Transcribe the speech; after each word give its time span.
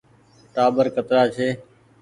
ٽآٻر 0.53 0.85
ڪترآ 0.95 1.23
ڇي۔ 1.35 1.47